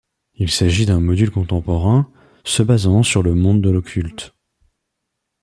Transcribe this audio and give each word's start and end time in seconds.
Il 0.33 0.49
s'agit 0.49 0.87
d'un 0.87 0.99
module 0.99 1.29
contemporain, 1.29 2.09
se 2.43 2.63
basant 2.63 3.03
sur 3.03 3.21
le 3.21 3.35
monde 3.35 3.61
de 3.61 3.69
l'occulte. 3.69 4.33